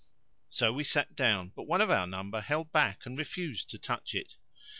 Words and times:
So 0.49 0.73
we 0.73 0.83
sat 0.83 1.15
down, 1.15 1.49
but 1.55 1.67
one 1.67 1.79
of 1.79 1.91
our 1.91 2.07
number 2.07 2.41
held 2.41 2.71
back 2.71 3.05
and 3.05 3.15
refused 3.15 3.69
to 3.69 3.77
touch 3.77 4.15
it. 4.15 4.33